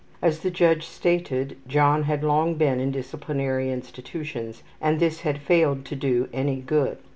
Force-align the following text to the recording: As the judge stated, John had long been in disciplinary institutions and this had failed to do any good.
As 0.19 0.39
the 0.39 0.49
judge 0.49 0.87
stated, 0.87 1.59
John 1.67 2.01
had 2.05 2.23
long 2.23 2.55
been 2.55 2.79
in 2.79 2.89
disciplinary 2.89 3.71
institutions 3.71 4.63
and 4.81 4.99
this 4.99 5.19
had 5.21 5.37
failed 5.37 5.85
to 5.85 5.95
do 5.95 6.27
any 6.33 6.55
good. 6.55 6.97